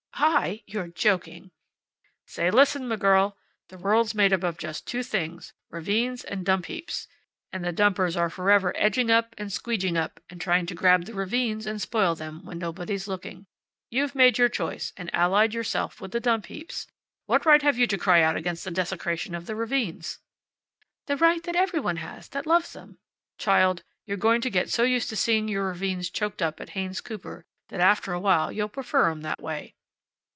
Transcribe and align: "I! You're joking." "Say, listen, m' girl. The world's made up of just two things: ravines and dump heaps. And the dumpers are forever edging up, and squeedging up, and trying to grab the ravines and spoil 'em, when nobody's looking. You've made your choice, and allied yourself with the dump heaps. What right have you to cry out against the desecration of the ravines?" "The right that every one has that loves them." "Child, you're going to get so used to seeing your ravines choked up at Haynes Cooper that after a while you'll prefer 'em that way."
"I! 0.23 0.61
You're 0.67 0.87
joking." 0.89 1.49
"Say, 2.27 2.51
listen, 2.51 2.91
m' 2.91 2.99
girl. 2.99 3.35
The 3.69 3.77
world's 3.79 4.13
made 4.13 4.31
up 4.31 4.43
of 4.43 4.59
just 4.59 4.85
two 4.85 5.01
things: 5.01 5.51
ravines 5.71 6.23
and 6.23 6.45
dump 6.45 6.67
heaps. 6.67 7.07
And 7.51 7.65
the 7.65 7.71
dumpers 7.73 8.15
are 8.15 8.29
forever 8.29 8.71
edging 8.75 9.09
up, 9.09 9.33
and 9.39 9.49
squeedging 9.49 9.97
up, 9.97 10.19
and 10.29 10.39
trying 10.39 10.67
to 10.67 10.75
grab 10.75 11.05
the 11.05 11.15
ravines 11.15 11.65
and 11.65 11.81
spoil 11.81 12.15
'em, 12.21 12.45
when 12.45 12.59
nobody's 12.59 13.07
looking. 13.07 13.47
You've 13.89 14.13
made 14.13 14.37
your 14.37 14.47
choice, 14.47 14.93
and 14.95 15.11
allied 15.13 15.55
yourself 15.55 15.99
with 15.99 16.11
the 16.11 16.19
dump 16.19 16.45
heaps. 16.45 16.85
What 17.25 17.43
right 17.43 17.63
have 17.63 17.79
you 17.79 17.87
to 17.87 17.97
cry 17.97 18.21
out 18.21 18.37
against 18.37 18.63
the 18.63 18.69
desecration 18.69 19.33
of 19.33 19.47
the 19.47 19.55
ravines?" 19.55 20.19
"The 21.07 21.17
right 21.17 21.41
that 21.43 21.55
every 21.55 21.79
one 21.79 21.97
has 21.97 22.27
that 22.27 22.45
loves 22.45 22.73
them." 22.73 22.99
"Child, 23.39 23.81
you're 24.05 24.17
going 24.17 24.41
to 24.41 24.51
get 24.51 24.69
so 24.69 24.83
used 24.83 25.09
to 25.09 25.15
seeing 25.15 25.47
your 25.47 25.65
ravines 25.65 26.11
choked 26.11 26.43
up 26.43 26.61
at 26.61 26.69
Haynes 26.69 27.01
Cooper 27.01 27.47
that 27.69 27.79
after 27.79 28.13
a 28.13 28.19
while 28.19 28.51
you'll 28.51 28.69
prefer 28.69 29.09
'em 29.09 29.21
that 29.21 29.41
way." 29.41 29.73